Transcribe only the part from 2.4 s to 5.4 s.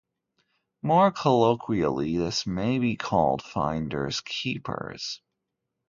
may be called finders, keepers.